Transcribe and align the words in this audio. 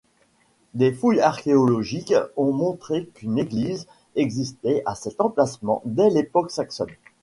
Des 0.73 0.91
fouilles 0.91 1.19
archéologiques 1.21 2.15
ont 2.35 2.51
montré 2.51 3.05
qu'une 3.13 3.37
église 3.37 3.85
existait 4.15 4.81
à 4.87 4.95
cet 4.95 5.21
emplacement 5.21 5.83
dès 5.85 6.09
l'époque 6.09 6.49
saxonne. 6.49 6.87